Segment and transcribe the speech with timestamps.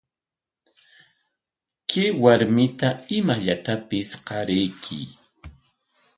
[1.89, 5.05] Kay warmita imallatapis qarayuy.